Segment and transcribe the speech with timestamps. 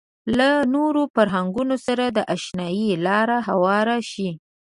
[0.37, 4.29] له نورو فرهنګونو سره د اشنايي لاره هواره شي.